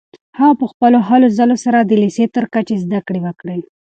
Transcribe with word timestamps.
هغه 0.39 0.53
په 0.59 0.65
خپلو 0.71 0.97
هلو 1.07 1.27
ځلو 1.37 1.55
سره 1.65 1.77
د 1.81 1.91
لیسې 2.01 2.25
تر 2.35 2.45
کچې 2.53 2.75
زده 2.83 2.99
کړې 3.07 3.19
وکړې. 3.25 3.57